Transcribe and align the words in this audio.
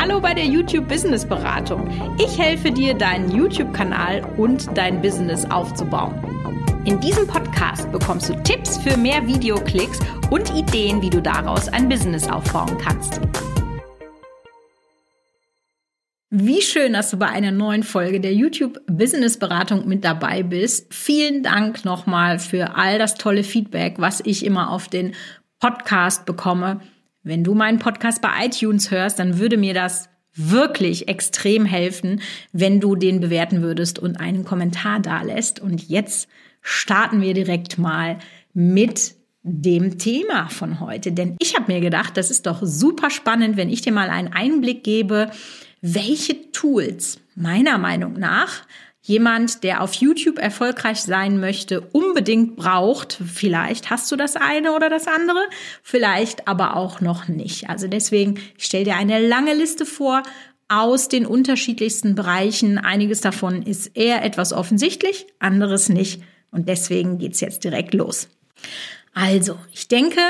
Hallo 0.00 0.20
bei 0.20 0.32
der 0.32 0.44
YouTube 0.44 0.86
Business 0.86 1.26
Beratung. 1.26 1.90
Ich 2.20 2.38
helfe 2.38 2.70
dir, 2.70 2.94
deinen 2.94 3.34
YouTube-Kanal 3.34 4.24
und 4.36 4.68
dein 4.78 5.02
Business 5.02 5.44
aufzubauen. 5.46 6.14
In 6.84 7.00
diesem 7.00 7.26
Podcast 7.26 7.90
bekommst 7.90 8.28
du 8.28 8.34
Tipps 8.44 8.78
für 8.78 8.96
mehr 8.96 9.26
Videoklicks 9.26 9.98
und 10.30 10.54
Ideen, 10.54 11.02
wie 11.02 11.10
du 11.10 11.20
daraus 11.20 11.68
ein 11.68 11.88
Business 11.88 12.28
aufbauen 12.28 12.78
kannst. 12.78 13.20
Wie 16.30 16.62
schön, 16.62 16.92
dass 16.92 17.10
du 17.10 17.16
bei 17.16 17.26
einer 17.26 17.50
neuen 17.50 17.82
Folge 17.82 18.20
der 18.20 18.34
YouTube 18.34 18.78
Business 18.86 19.36
Beratung 19.36 19.88
mit 19.88 20.04
dabei 20.04 20.44
bist. 20.44 20.94
Vielen 20.94 21.42
Dank 21.42 21.84
nochmal 21.84 22.38
für 22.38 22.76
all 22.76 23.00
das 23.00 23.16
tolle 23.16 23.42
Feedback, 23.42 23.96
was 23.98 24.20
ich 24.24 24.46
immer 24.46 24.70
auf 24.70 24.86
den 24.86 25.14
Podcast 25.58 26.24
bekomme. 26.24 26.82
Wenn 27.28 27.44
du 27.44 27.52
meinen 27.52 27.78
Podcast 27.78 28.22
bei 28.22 28.46
iTunes 28.46 28.90
hörst, 28.90 29.18
dann 29.18 29.38
würde 29.38 29.58
mir 29.58 29.74
das 29.74 30.08
wirklich 30.34 31.08
extrem 31.08 31.66
helfen, 31.66 32.22
wenn 32.54 32.80
du 32.80 32.96
den 32.96 33.20
bewerten 33.20 33.60
würdest 33.60 33.98
und 33.98 34.18
einen 34.18 34.46
Kommentar 34.46 34.98
da 35.00 35.20
lässt. 35.20 35.60
Und 35.60 35.90
jetzt 35.90 36.26
starten 36.62 37.20
wir 37.20 37.34
direkt 37.34 37.76
mal 37.76 38.16
mit 38.54 39.14
dem 39.42 39.98
Thema 39.98 40.48
von 40.48 40.80
heute. 40.80 41.12
Denn 41.12 41.36
ich 41.38 41.54
habe 41.54 41.70
mir 41.70 41.82
gedacht, 41.82 42.16
das 42.16 42.30
ist 42.30 42.46
doch 42.46 42.60
super 42.62 43.10
spannend, 43.10 43.58
wenn 43.58 43.68
ich 43.68 43.82
dir 43.82 43.92
mal 43.92 44.08
einen 44.08 44.32
Einblick 44.32 44.82
gebe, 44.82 45.30
welche 45.82 46.50
Tools 46.50 47.20
meiner 47.34 47.76
Meinung 47.76 48.14
nach 48.14 48.62
jemand, 49.08 49.64
der 49.64 49.82
auf 49.82 49.94
YouTube 49.94 50.38
erfolgreich 50.38 51.00
sein 51.00 51.40
möchte, 51.40 51.80
unbedingt 51.80 52.56
braucht. 52.56 53.18
Vielleicht 53.26 53.88
hast 53.88 54.12
du 54.12 54.16
das 54.16 54.36
eine 54.36 54.74
oder 54.74 54.90
das 54.90 55.06
andere, 55.06 55.40
vielleicht 55.82 56.46
aber 56.46 56.76
auch 56.76 57.00
noch 57.00 57.26
nicht. 57.26 57.70
Also 57.70 57.88
deswegen, 57.88 58.38
ich 58.56 58.66
stelle 58.66 58.84
dir 58.84 58.96
eine 58.96 59.26
lange 59.26 59.54
Liste 59.54 59.86
vor 59.86 60.22
aus 60.68 61.08
den 61.08 61.24
unterschiedlichsten 61.24 62.14
Bereichen. 62.14 62.76
Einiges 62.76 63.22
davon 63.22 63.62
ist 63.62 63.96
eher 63.96 64.22
etwas 64.22 64.52
offensichtlich, 64.52 65.26
anderes 65.38 65.88
nicht. 65.88 66.22
Und 66.50 66.68
deswegen 66.68 67.18
geht's 67.18 67.40
jetzt 67.40 67.64
direkt 67.64 67.94
los. 67.94 68.28
Also, 69.14 69.58
ich 69.72 69.88
denke, 69.88 70.20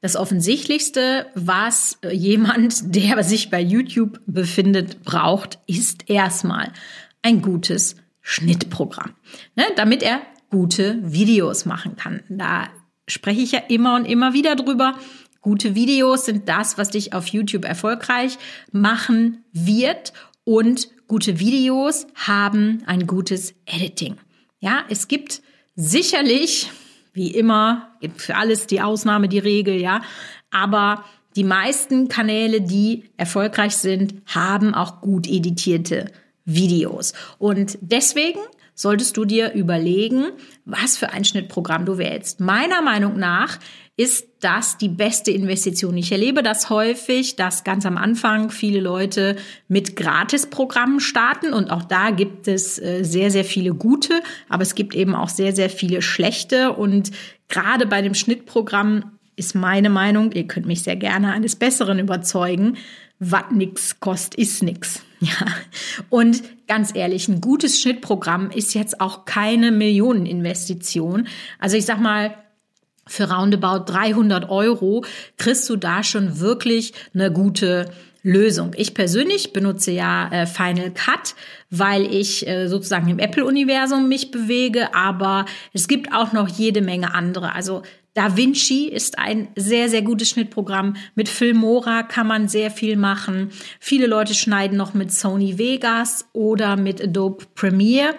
das 0.00 0.16
Offensichtlichste, 0.16 1.26
was 1.34 1.98
jemand, 2.10 2.82
der 2.94 3.22
sich 3.22 3.50
bei 3.50 3.60
YouTube 3.60 4.20
befindet, 4.26 5.04
braucht, 5.04 5.58
ist 5.68 6.10
erstmal 6.10 6.72
ein 7.22 7.40
gutes 7.40 7.96
Schnittprogramm, 8.26 9.12
ne, 9.54 9.64
damit 9.76 10.02
er 10.02 10.22
gute 10.50 10.98
Videos 11.02 11.66
machen 11.66 11.94
kann. 11.94 12.22
Da 12.30 12.68
spreche 13.06 13.42
ich 13.42 13.52
ja 13.52 13.60
immer 13.68 13.94
und 13.94 14.06
immer 14.06 14.32
wieder 14.32 14.56
drüber. 14.56 14.98
Gute 15.42 15.74
Videos 15.74 16.24
sind 16.24 16.48
das, 16.48 16.78
was 16.78 16.88
dich 16.88 17.12
auf 17.12 17.28
YouTube 17.28 17.66
erfolgreich 17.66 18.38
machen 18.72 19.44
wird 19.52 20.14
und 20.44 20.88
gute 21.06 21.38
Videos 21.38 22.06
haben 22.14 22.82
ein 22.86 23.06
gutes 23.06 23.54
Editing. 23.66 24.16
Ja, 24.58 24.84
es 24.88 25.06
gibt 25.06 25.42
sicherlich, 25.76 26.70
wie 27.12 27.30
immer, 27.30 27.94
gibt 28.00 28.22
für 28.22 28.36
alles 28.36 28.66
die 28.66 28.80
Ausnahme, 28.80 29.28
die 29.28 29.38
Regel, 29.38 29.78
ja, 29.78 30.00
aber 30.50 31.04
die 31.36 31.44
meisten 31.44 32.08
Kanäle, 32.08 32.62
die 32.62 33.04
erfolgreich 33.18 33.76
sind, 33.76 34.22
haben 34.26 34.72
auch 34.72 35.02
gut 35.02 35.26
editierte 35.26 36.10
Videos. 36.44 37.12
Und 37.38 37.78
deswegen 37.80 38.40
solltest 38.74 39.16
du 39.16 39.24
dir 39.24 39.52
überlegen, 39.52 40.32
was 40.64 40.96
für 40.96 41.12
ein 41.12 41.24
Schnittprogramm 41.24 41.86
du 41.86 41.98
wählst. 41.98 42.40
Meiner 42.40 42.82
Meinung 42.82 43.18
nach 43.18 43.58
ist 43.96 44.26
das 44.40 44.76
die 44.76 44.88
beste 44.88 45.30
Investition. 45.30 45.96
Ich 45.96 46.10
erlebe 46.10 46.42
das 46.42 46.68
häufig, 46.68 47.36
dass 47.36 47.62
ganz 47.62 47.86
am 47.86 47.96
Anfang 47.96 48.50
viele 48.50 48.80
Leute 48.80 49.36
mit 49.68 49.94
Gratisprogrammen 49.94 50.98
starten 50.98 51.52
und 51.52 51.70
auch 51.70 51.84
da 51.84 52.10
gibt 52.10 52.48
es 52.48 52.80
äh, 52.80 53.04
sehr, 53.04 53.30
sehr 53.30 53.44
viele 53.44 53.72
gute, 53.72 54.20
aber 54.48 54.62
es 54.62 54.74
gibt 54.74 54.94
eben 54.94 55.14
auch 55.14 55.28
sehr, 55.28 55.54
sehr 55.54 55.70
viele 55.70 56.02
schlechte 56.02 56.72
und 56.72 57.12
gerade 57.48 57.86
bei 57.86 58.02
dem 58.02 58.14
Schnittprogramm 58.14 59.12
ist 59.36 59.54
meine 59.54 59.90
Meinung, 59.90 60.32
ihr 60.32 60.46
könnt 60.48 60.66
mich 60.66 60.82
sehr 60.82 60.96
gerne 60.96 61.32
eines 61.32 61.54
Besseren 61.54 62.00
überzeugen, 62.00 62.76
was 63.20 63.44
nix 63.52 64.00
kostet, 64.00 64.34
ist 64.40 64.62
nix. 64.62 65.02
Ja. 65.24 65.46
Und 66.10 66.42
ganz 66.66 66.94
ehrlich, 66.94 67.28
ein 67.28 67.40
gutes 67.40 67.80
Schnittprogramm 67.80 68.50
ist 68.50 68.74
jetzt 68.74 69.00
auch 69.00 69.24
keine 69.24 69.70
Millioneninvestition. 69.70 71.28
Also 71.58 71.76
ich 71.76 71.86
sag 71.86 72.00
mal, 72.00 72.34
für 73.06 73.30
roundabout 73.30 73.90
300 73.90 74.48
Euro 74.50 75.04
kriegst 75.36 75.68
du 75.68 75.76
da 75.76 76.02
schon 76.02 76.40
wirklich 76.40 76.92
eine 77.14 77.30
gute 77.32 77.90
Lösung. 78.22 78.72
Ich 78.76 78.94
persönlich 78.94 79.52
benutze 79.52 79.92
ja 79.92 80.30
äh, 80.30 80.46
Final 80.46 80.90
Cut, 80.90 81.34
weil 81.70 82.06
ich 82.12 82.46
äh, 82.46 82.68
sozusagen 82.68 83.08
im 83.08 83.18
Apple-Universum 83.18 84.08
mich 84.08 84.30
bewege, 84.30 84.94
aber 84.94 85.44
es 85.74 85.88
gibt 85.88 86.12
auch 86.14 86.32
noch 86.32 86.48
jede 86.48 86.80
Menge 86.80 87.14
andere. 87.14 87.54
Also 87.54 87.82
Da 88.14 88.36
Vinci 88.36 88.86
ist 88.86 89.18
ein 89.18 89.48
sehr, 89.56 89.88
sehr 89.88 90.02
gutes 90.02 90.30
Schnittprogramm. 90.30 90.94
Mit 91.16 91.28
Filmora 91.28 92.04
kann 92.04 92.28
man 92.28 92.46
sehr 92.48 92.70
viel 92.70 92.96
machen. 92.96 93.50
Viele 93.80 94.06
Leute 94.06 94.34
schneiden 94.34 94.78
noch 94.78 94.94
mit 94.94 95.12
Sony 95.12 95.58
Vegas 95.58 96.26
oder 96.32 96.76
mit 96.76 97.02
Adobe 97.02 97.44
Premiere. 97.56 98.14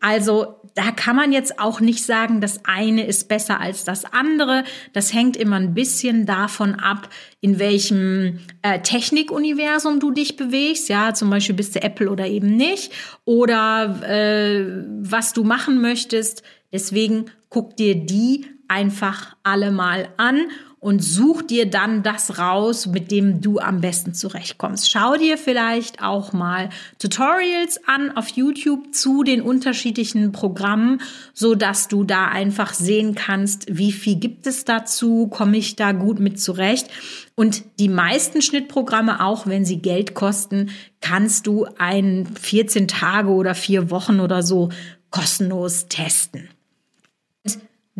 Also 0.00 0.56
da 0.74 0.90
kann 0.90 1.16
man 1.16 1.32
jetzt 1.32 1.58
auch 1.58 1.80
nicht 1.80 2.04
sagen, 2.04 2.40
das 2.40 2.64
eine 2.64 3.04
ist 3.04 3.28
besser 3.28 3.60
als 3.60 3.84
das 3.84 4.04
andere. 4.04 4.64
Das 4.92 5.12
hängt 5.12 5.36
immer 5.36 5.56
ein 5.56 5.74
bisschen 5.74 6.26
davon 6.26 6.74
ab, 6.74 7.08
in 7.40 7.58
welchem 7.60 8.40
äh, 8.62 8.80
Technikuniversum 8.80 10.00
du 10.00 10.10
dich 10.10 10.36
bewegst. 10.36 10.88
Ja, 10.88 11.14
zum 11.14 11.30
Beispiel 11.30 11.54
bist 11.54 11.74
du 11.74 11.82
Apple 11.82 12.10
oder 12.10 12.26
eben 12.26 12.56
nicht. 12.56 12.92
Oder 13.24 14.02
äh, 14.02 14.84
was 15.00 15.32
du 15.32 15.44
machen 15.44 15.80
möchtest. 15.80 16.42
Deswegen 16.72 17.26
guck 17.48 17.76
dir 17.76 17.94
die 17.94 18.46
einfach 18.68 19.36
alle 19.42 19.70
mal 19.70 20.08
an 20.16 20.48
und 20.80 21.02
such 21.02 21.42
dir 21.42 21.68
dann 21.68 22.02
das 22.04 22.38
raus, 22.38 22.86
mit 22.86 23.10
dem 23.10 23.40
du 23.40 23.58
am 23.58 23.80
besten 23.80 24.14
zurechtkommst. 24.14 24.88
Schau 24.88 25.16
dir 25.16 25.36
vielleicht 25.36 26.02
auch 26.02 26.32
mal 26.32 26.68
Tutorials 27.00 27.80
an 27.88 28.16
auf 28.16 28.28
YouTube 28.28 28.94
zu 28.94 29.24
den 29.24 29.42
unterschiedlichen 29.42 30.30
Programmen, 30.30 31.00
so 31.34 31.56
dass 31.56 31.88
du 31.88 32.04
da 32.04 32.28
einfach 32.28 32.74
sehen 32.74 33.16
kannst, 33.16 33.66
wie 33.76 33.90
viel 33.90 34.16
gibt 34.16 34.46
es 34.46 34.64
dazu, 34.64 35.26
komme 35.26 35.56
ich 35.56 35.74
da 35.74 35.90
gut 35.92 36.20
mit 36.20 36.40
zurecht. 36.40 36.88
Und 37.34 37.64
die 37.80 37.88
meisten 37.88 38.40
Schnittprogramme, 38.40 39.24
auch 39.24 39.46
wenn 39.46 39.64
sie 39.64 39.78
Geld 39.78 40.14
kosten, 40.14 40.70
kannst 41.00 41.48
du 41.48 41.66
ein 41.78 42.26
14 42.40 42.86
Tage 42.86 43.30
oder 43.30 43.56
vier 43.56 43.90
Wochen 43.90 44.20
oder 44.20 44.44
so 44.44 44.68
kostenlos 45.10 45.86
testen. 45.88 46.48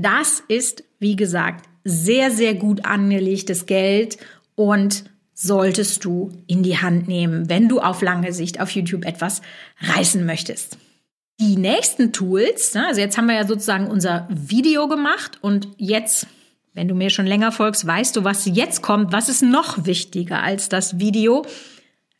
Das 0.00 0.44
ist, 0.46 0.84
wie 1.00 1.16
gesagt, 1.16 1.68
sehr, 1.82 2.30
sehr 2.30 2.54
gut 2.54 2.84
angelegtes 2.84 3.66
Geld 3.66 4.16
und 4.54 5.02
solltest 5.34 6.04
du 6.04 6.30
in 6.46 6.62
die 6.62 6.78
Hand 6.78 7.08
nehmen, 7.08 7.48
wenn 7.48 7.68
du 7.68 7.80
auf 7.80 8.00
lange 8.00 8.32
Sicht 8.32 8.60
auf 8.60 8.70
YouTube 8.70 9.04
etwas 9.04 9.42
reißen 9.80 10.24
möchtest. 10.24 10.78
Die 11.40 11.56
nächsten 11.56 12.12
Tools, 12.12 12.74
ne, 12.74 12.86
also 12.86 13.00
jetzt 13.00 13.18
haben 13.18 13.26
wir 13.26 13.34
ja 13.34 13.46
sozusagen 13.46 13.88
unser 13.88 14.28
Video 14.30 14.86
gemacht 14.86 15.38
und 15.40 15.66
jetzt, 15.78 16.28
wenn 16.74 16.86
du 16.86 16.94
mir 16.94 17.10
schon 17.10 17.26
länger 17.26 17.50
folgst, 17.50 17.84
weißt 17.84 18.14
du, 18.14 18.22
was 18.22 18.46
jetzt 18.46 18.82
kommt. 18.82 19.10
Was 19.10 19.28
ist 19.28 19.42
noch 19.42 19.84
wichtiger 19.84 20.44
als 20.44 20.68
das 20.68 21.00
Video? 21.00 21.44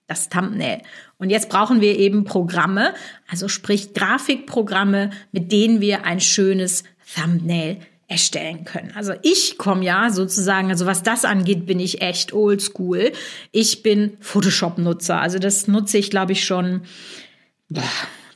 Das 0.09 0.29
Thumbnail. 0.29 0.83
Und 1.19 1.31
jetzt 1.31 1.49
brauchen 1.49 1.81
wir 1.81 1.97
eben 1.97 2.25
Programme, 2.25 2.93
also 3.31 3.47
sprich 3.47 3.95
Grafikprogramme, 3.95 5.11
mit 5.31 5.53
denen 5.53 5.81
wir 5.81 6.05
ein 6.05 6.19
schönes 6.19 6.83
Thumbnail 7.15 7.79
erstellen 8.09 8.65
können. 8.65 8.93
Also 8.95 9.13
ich 9.23 9.59
komme 9.59 9.85
ja 9.85 10.11
sozusagen, 10.11 10.71
also 10.71 10.87
was 10.87 11.03
das 11.03 11.27
angeht, 11.27 11.67
bin 11.67 11.79
ich 11.79 12.01
echt 12.01 12.33
oldschool. 12.33 13.13
Ich 13.53 13.83
bin 13.83 14.17
Photoshop-Nutzer. 14.21 15.21
Also 15.21 15.39
das 15.39 15.69
nutze 15.69 15.99
ich, 15.99 16.11
glaube 16.11 16.33
ich, 16.33 16.45
schon 16.45 16.83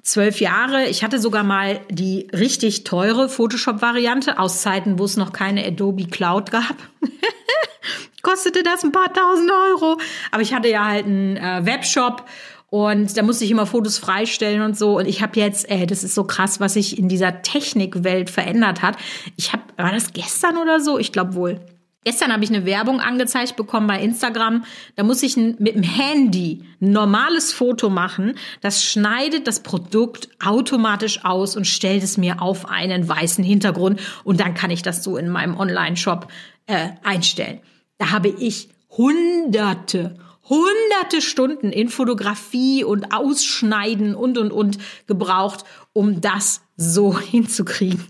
zwölf 0.02 0.40
Jahre. 0.40 0.88
Ich 0.88 1.02
hatte 1.02 1.18
sogar 1.18 1.42
mal 1.42 1.80
die 1.88 2.28
richtig 2.34 2.84
teure 2.84 3.30
Photoshop-Variante 3.30 4.38
aus 4.38 4.60
Zeiten, 4.60 4.98
wo 4.98 5.04
es 5.04 5.16
noch 5.16 5.32
keine 5.32 5.64
Adobe 5.64 6.04
Cloud 6.04 6.50
gab. 6.50 6.76
Kostete 8.22 8.62
das 8.62 8.84
ein 8.84 8.92
paar 8.92 9.12
tausend 9.12 9.50
Euro. 9.50 9.98
Aber 10.30 10.42
ich 10.42 10.52
hatte 10.52 10.68
ja 10.68 10.84
halt 10.84 11.06
einen 11.06 11.36
äh, 11.38 11.64
Webshop 11.64 12.24
und 12.72 13.18
da 13.18 13.22
musste 13.22 13.44
ich 13.44 13.50
immer 13.50 13.66
Fotos 13.66 13.98
freistellen 13.98 14.62
und 14.62 14.78
so. 14.78 14.96
Und 14.96 15.06
ich 15.06 15.20
habe 15.20 15.38
jetzt, 15.38 15.70
ey, 15.70 15.86
das 15.86 16.02
ist 16.02 16.14
so 16.14 16.24
krass, 16.24 16.58
was 16.58 16.72
sich 16.72 16.98
in 16.98 17.06
dieser 17.06 17.42
Technikwelt 17.42 18.30
verändert 18.30 18.80
hat. 18.80 18.96
Ich 19.36 19.52
habe, 19.52 19.62
war 19.76 19.92
das 19.92 20.14
gestern 20.14 20.56
oder 20.56 20.80
so? 20.80 20.98
Ich 20.98 21.12
glaube 21.12 21.34
wohl. 21.34 21.60
Gestern 22.02 22.32
habe 22.32 22.42
ich 22.42 22.48
eine 22.48 22.64
Werbung 22.64 23.00
angezeigt 23.00 23.56
bekommen 23.56 23.88
bei 23.88 24.00
Instagram. 24.00 24.64
Da 24.96 25.02
muss 25.02 25.22
ich 25.22 25.36
mit 25.36 25.74
dem 25.74 25.82
Handy 25.82 26.64
ein 26.80 26.92
normales 26.92 27.52
Foto 27.52 27.90
machen. 27.90 28.38
Das 28.62 28.82
schneidet 28.82 29.46
das 29.46 29.60
Produkt 29.60 30.30
automatisch 30.42 31.26
aus 31.26 31.56
und 31.56 31.66
stellt 31.66 32.02
es 32.02 32.16
mir 32.16 32.40
auf 32.40 32.70
einen 32.70 33.06
weißen 33.06 33.44
Hintergrund. 33.44 34.00
Und 34.24 34.40
dann 34.40 34.54
kann 34.54 34.70
ich 34.70 34.80
das 34.80 35.04
so 35.04 35.18
in 35.18 35.28
meinem 35.28 35.58
Online-Shop 35.58 36.26
äh, 36.64 36.88
einstellen. 37.02 37.60
Da 37.98 38.12
habe 38.12 38.28
ich 38.30 38.70
hunderte 38.88 40.16
hunderte 40.52 41.22
Stunden 41.22 41.72
in 41.72 41.88
Fotografie 41.88 42.84
und 42.84 43.14
Ausschneiden 43.14 44.14
und, 44.14 44.36
und, 44.36 44.52
und 44.52 44.76
gebraucht, 45.06 45.64
um 45.94 46.20
das 46.20 46.60
so 46.76 47.18
hinzukriegen. 47.20 48.04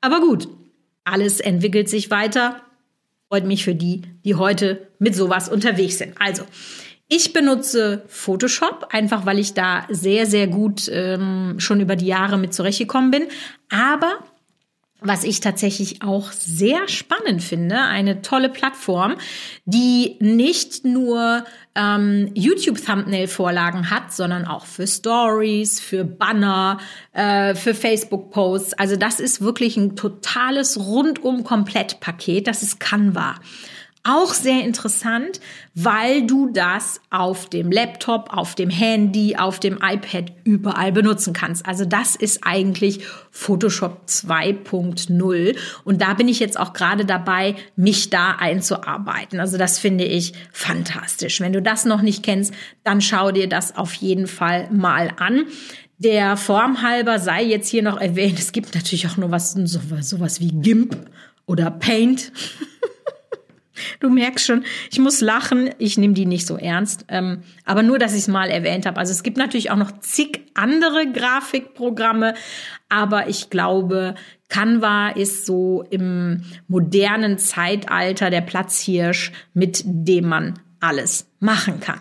Aber 0.00 0.20
gut, 0.20 0.48
alles 1.04 1.40
entwickelt 1.40 1.90
sich 1.90 2.10
weiter. 2.10 2.62
Freut 3.28 3.44
mich 3.44 3.64
für 3.64 3.74
die, 3.74 4.02
die 4.24 4.36
heute 4.36 4.88
mit 4.98 5.14
sowas 5.14 5.50
unterwegs 5.50 5.98
sind. 5.98 6.14
Also, 6.18 6.44
ich 7.06 7.34
benutze 7.34 8.02
Photoshop, 8.08 8.88
einfach 8.90 9.26
weil 9.26 9.38
ich 9.38 9.52
da 9.52 9.86
sehr, 9.90 10.24
sehr 10.24 10.46
gut 10.46 10.88
ähm, 10.90 11.56
schon 11.58 11.80
über 11.80 11.96
die 11.96 12.06
Jahre 12.06 12.38
mit 12.38 12.54
zurechtgekommen 12.54 13.10
bin. 13.10 13.24
Aber 13.68 14.20
was 15.04 15.22
ich 15.22 15.40
tatsächlich 15.40 16.02
auch 16.02 16.32
sehr 16.32 16.88
spannend 16.88 17.42
finde, 17.42 17.78
eine 17.78 18.22
tolle 18.22 18.48
Plattform, 18.48 19.16
die 19.66 20.16
nicht 20.18 20.84
nur 20.84 21.44
ähm, 21.74 22.30
YouTube-Thumbnail-Vorlagen 22.34 23.90
hat, 23.90 24.12
sondern 24.12 24.46
auch 24.46 24.64
für 24.64 24.86
Stories, 24.86 25.78
für 25.78 26.04
Banner, 26.04 26.78
äh, 27.12 27.54
für 27.54 27.74
Facebook-Posts. 27.74 28.74
Also 28.74 28.96
das 28.96 29.20
ist 29.20 29.42
wirklich 29.42 29.76
ein 29.76 29.94
totales 29.94 30.78
Rundum-Komplett-Paket. 30.78 32.46
Das 32.46 32.62
ist 32.62 32.80
Canva. 32.80 33.36
Auch 34.06 34.34
sehr 34.34 34.62
interessant, 34.62 35.40
weil 35.74 36.26
du 36.26 36.50
das 36.52 37.00
auf 37.08 37.48
dem 37.48 37.72
Laptop, 37.72 38.36
auf 38.36 38.54
dem 38.54 38.68
Handy, 38.68 39.36
auf 39.36 39.58
dem 39.58 39.78
iPad 39.82 40.30
überall 40.44 40.92
benutzen 40.92 41.32
kannst. 41.32 41.64
Also 41.64 41.86
das 41.86 42.14
ist 42.14 42.40
eigentlich 42.44 43.00
Photoshop 43.30 44.02
2.0 44.06 45.56
und 45.84 46.02
da 46.02 46.12
bin 46.12 46.28
ich 46.28 46.38
jetzt 46.38 46.60
auch 46.60 46.74
gerade 46.74 47.06
dabei, 47.06 47.54
mich 47.76 48.10
da 48.10 48.32
einzuarbeiten. 48.32 49.40
Also 49.40 49.56
das 49.56 49.78
finde 49.78 50.04
ich 50.04 50.34
fantastisch. 50.52 51.40
Wenn 51.40 51.54
du 51.54 51.62
das 51.62 51.86
noch 51.86 52.02
nicht 52.02 52.22
kennst, 52.22 52.52
dann 52.82 53.00
schau 53.00 53.32
dir 53.32 53.48
das 53.48 53.74
auf 53.74 53.94
jeden 53.94 54.26
Fall 54.26 54.70
mal 54.70 55.12
an. 55.16 55.46
Der 55.96 56.36
Form 56.36 56.82
halber 56.82 57.18
sei 57.18 57.42
jetzt 57.42 57.68
hier 57.68 57.82
noch 57.82 57.98
erwähnt, 57.98 58.38
es 58.38 58.52
gibt 58.52 58.74
natürlich 58.74 59.06
auch 59.06 59.16
nur 59.16 59.30
was, 59.30 59.52
sowas, 59.52 60.10
sowas 60.10 60.40
wie 60.40 60.48
GIMP 60.48 60.94
oder 61.46 61.70
Paint. 61.70 62.32
Du 64.00 64.08
merkst 64.08 64.46
schon, 64.46 64.64
ich 64.90 64.98
muss 64.98 65.20
lachen, 65.20 65.70
ich 65.78 65.98
nehme 65.98 66.14
die 66.14 66.26
nicht 66.26 66.46
so 66.46 66.56
ernst. 66.56 67.04
Ähm, 67.08 67.42
aber 67.64 67.82
nur, 67.82 67.98
dass 67.98 68.12
ich 68.12 68.20
es 68.20 68.28
mal 68.28 68.48
erwähnt 68.50 68.86
habe. 68.86 68.98
Also 68.98 69.12
es 69.12 69.22
gibt 69.22 69.36
natürlich 69.36 69.70
auch 69.70 69.76
noch 69.76 69.98
zig 70.00 70.42
andere 70.54 71.10
Grafikprogramme, 71.12 72.34
aber 72.88 73.28
ich 73.28 73.50
glaube, 73.50 74.14
Canva 74.48 75.08
ist 75.10 75.46
so 75.46 75.84
im 75.90 76.42
modernen 76.68 77.38
Zeitalter 77.38 78.30
der 78.30 78.42
Platzhirsch, 78.42 79.32
mit 79.52 79.82
dem 79.84 80.28
man 80.28 80.54
alles 80.80 81.26
machen 81.40 81.80
kann. 81.80 82.00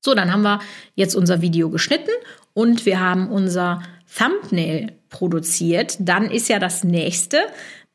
So, 0.00 0.14
dann 0.14 0.32
haben 0.32 0.42
wir 0.42 0.60
jetzt 0.94 1.16
unser 1.16 1.42
Video 1.42 1.70
geschnitten 1.70 2.10
und 2.54 2.86
wir 2.86 3.00
haben 3.00 3.28
unser 3.28 3.82
Thumbnail 4.16 4.92
produziert. 5.08 5.96
Dann 6.00 6.30
ist 6.30 6.48
ja 6.48 6.58
das 6.58 6.84
nächste, 6.84 7.38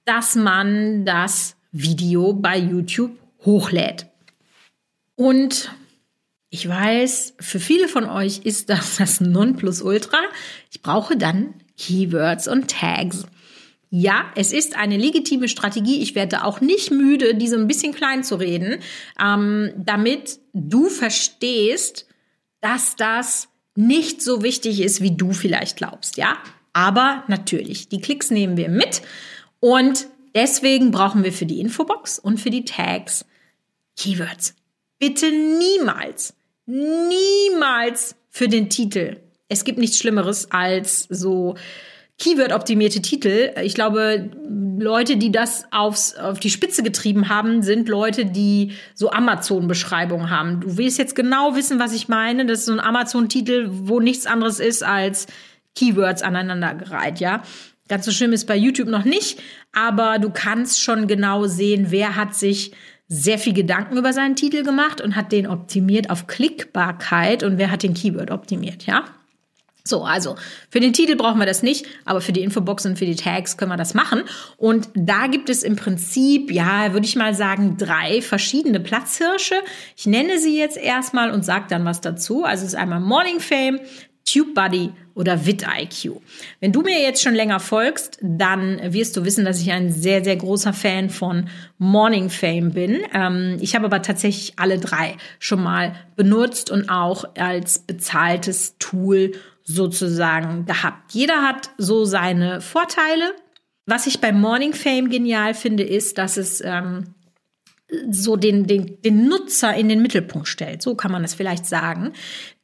dass 0.06 0.36
man 0.36 1.06
das 1.06 1.56
Video 1.74 2.32
bei 2.34 2.58
YouTube 2.58 3.12
hochlädt. 3.44 4.06
Und 5.16 5.72
ich 6.50 6.70
weiß, 6.70 7.34
für 7.40 7.60
viele 7.60 7.88
von 7.88 8.06
euch 8.06 8.42
ist 8.46 8.70
das 8.70 8.96
das 9.00 9.20
Nonplusultra. 9.20 10.20
Ich 10.72 10.82
brauche 10.82 11.18
dann 11.18 11.56
Keywords 11.78 12.48
und 12.48 12.70
Tags. 12.70 13.26
Ja, 13.90 14.32
es 14.36 14.54
ist 14.54 14.76
eine 14.76 14.98
legitime 14.98 15.48
Strategie. 15.48 16.02
Ich 16.02 16.16
werde 16.16 16.46
auch 16.46 16.62
nicht 16.62 16.90
müde, 16.90 17.36
diese 17.36 17.58
ein 17.58 17.68
bisschen 17.68 17.94
klein 17.94 18.24
zu 18.24 18.36
reden, 18.36 18.80
ähm, 19.22 19.72
damit 19.78 20.40
du 20.54 20.90
verstehst, 20.90 22.08
dass 22.62 22.96
das 22.96 23.50
nicht 23.76 24.22
so 24.22 24.42
wichtig 24.42 24.80
ist, 24.82 25.02
wie 25.02 25.16
du 25.16 25.34
vielleicht 25.34 25.78
glaubst. 25.78 26.18
Ja, 26.18 26.38
aber 26.74 27.24
natürlich, 27.28 27.90
die 27.90 28.02
Klicks 28.02 28.32
nehmen 28.32 28.58
wir 28.58 28.70
mit 28.70 29.04
und 29.60 30.08
deswegen 30.36 30.92
brauchen 30.92 31.24
wir 31.24 31.34
für 31.34 31.46
die 31.46 31.60
Infobox 31.60 32.20
und 32.20 32.40
für 32.40 32.50
die 32.50 32.66
Tags 32.66 33.26
Keywords. 33.98 34.56
Bitte 35.00 35.32
niemals, 35.32 36.34
niemals 36.66 38.16
für 38.30 38.48
den 38.48 38.70
Titel. 38.70 39.18
Es 39.50 39.64
gibt 39.64 39.78
nichts 39.78 39.98
Schlimmeres 39.98 40.50
als 40.52 41.08
so 41.10 41.56
Keyword-optimierte 42.20 43.02
Titel. 43.02 43.52
Ich 43.64 43.74
glaube, 43.74 44.30
Leute, 44.78 45.18
die 45.18 45.32
das 45.32 45.66
aufs, 45.72 46.16
auf 46.16 46.40
die 46.40 46.50
Spitze 46.50 46.84
getrieben 46.84 47.28
haben, 47.28 47.64
sind 47.64 47.90
Leute, 47.90 48.26
die 48.26 48.74
so 48.94 49.12
Amazon-Beschreibungen 49.12 50.30
haben. 50.30 50.62
Du 50.62 50.78
willst 50.78 50.98
jetzt 51.00 51.16
genau 51.16 51.56
wissen, 51.56 51.80
was 51.80 51.94
ich 51.94 52.08
meine. 52.08 52.46
Das 52.46 52.60
ist 52.60 52.66
so 52.66 52.72
ein 52.72 52.80
Amazon-Titel, 52.80 53.68
wo 53.72 54.00
nichts 54.00 54.26
anderes 54.26 54.60
ist 54.60 54.84
als 54.84 55.28
Keywords 55.76 56.22
aneinandergereiht, 56.22 57.20
ja. 57.20 57.42
Ganz 57.90 58.06
so 58.06 58.12
schlimm 58.12 58.34
ist 58.34 58.46
bei 58.46 58.56
YouTube 58.56 58.88
noch 58.88 59.04
nicht, 59.04 59.42
aber 59.74 60.18
du 60.20 60.30
kannst 60.30 60.82
schon 60.82 61.08
genau 61.08 61.48
sehen, 61.48 61.88
wer 61.90 62.16
hat 62.16 62.34
sich 62.34 62.72
sehr 63.08 63.38
viel 63.38 63.54
Gedanken 63.54 63.98
über 63.98 64.14
seinen 64.14 64.36
Titel 64.36 64.64
gemacht 64.64 65.02
und 65.02 65.16
hat 65.16 65.32
den 65.32 65.48
optimiert 65.48 66.10
auf 66.10 66.28
Klickbarkeit 66.28 67.44
und 67.44 67.58
wer 67.58 67.70
hat 67.70 67.84
den 67.84 67.94
Keyword 67.94 68.32
optimiert, 68.32 68.86
ja? 68.86 69.04
So, 69.86 70.06
also 70.06 70.38
für 70.70 70.80
den 70.80 70.94
Titel 70.94 71.18
brauchen 71.18 71.40
wir 71.40 71.46
das 71.46 71.62
nicht, 71.62 71.86
aber 72.06 72.22
für 72.22 72.32
die 72.32 72.42
Infobox 72.42 72.86
und 72.86 72.98
für 72.98 73.06
die 73.06 73.18
Tags 73.18 73.58
können 73.58 73.70
wir 73.70 73.78
das 73.78 73.94
machen. 73.94 74.24
Und 74.56 74.88
da 74.96 75.28
gibt 75.28 75.50
es 75.50 75.62
im 75.62 75.76
Prinzip, 75.76 76.52
ja, 76.52 76.94
würde 76.94 77.06
ich 77.06 77.18
mal 77.18 77.34
sagen, 77.36 77.76
drei 77.78 78.22
verschiedene 78.22 78.80
Platzhirsche. 78.80 79.56
Ich 79.98 80.06
nenne 80.06 80.40
sie 80.40 80.58
jetzt 80.58 80.78
erstmal 80.78 81.32
und 81.32 81.44
sage 81.44 81.66
dann 81.68 81.84
was 81.84 82.00
dazu. 82.00 82.46
Also 82.46 82.64
es 82.64 82.70
ist 82.74 82.80
einmal 82.80 83.02
Morning 83.02 83.42
Fame, 83.42 83.82
TubeBuddy 84.26 84.94
oder 85.16 85.46
VidIQ. 85.46 86.22
Wenn 86.60 86.72
du 86.72 86.82
mir 86.82 87.02
jetzt 87.02 87.22
schon 87.22 87.36
länger 87.36 87.60
folgst, 87.60 88.18
dann 88.22 88.80
wirst 88.94 89.16
du 89.16 89.26
wissen, 89.26 89.46
dass 89.46 89.62
ich 89.62 89.72
ein 89.72 89.92
sehr, 89.92 90.24
sehr 90.24 90.36
großer 90.36 90.74
Fan 90.74 91.10
von 91.10 91.50
Morning 91.78 92.30
Fame 92.30 92.72
bin. 92.72 93.02
Ähm, 93.14 93.58
ich 93.62 93.76
habe 93.76 93.86
aber 93.86 94.02
tatsächlich 94.02 94.54
alle 94.58 94.80
drei 94.80 95.16
schon 95.40 95.62
mal 95.62 95.96
benutzt 96.16 96.72
und 96.72 96.90
auch 96.90 97.26
als 97.38 97.80
bezahltes 97.80 98.76
Tool 98.80 99.34
sozusagen 99.64 100.66
gehabt. 100.66 101.14
Jeder 101.14 101.42
hat 101.42 101.70
so 101.78 102.06
seine 102.06 102.62
Vorteile. 102.62 103.34
Was 103.86 104.08
ich 104.08 104.22
bei 104.22 104.32
Morning 104.32 104.74
Fame 104.74 105.10
genial 105.10 105.54
finde, 105.54 105.84
ist, 105.84 106.18
dass 106.18 106.38
es 106.38 106.62
ähm, 106.62 107.14
so 108.10 108.36
den, 108.36 108.68
den, 108.68 109.02
den 109.02 109.28
Nutzer 109.28 109.74
in 109.76 109.90
den 109.90 110.02
Mittelpunkt 110.02 110.48
stellt. 110.48 110.82
So 110.82 110.96
kann 110.96 111.12
man 111.12 111.24
es 111.24 111.34
vielleicht 111.34 111.66
sagen. 111.66 112.14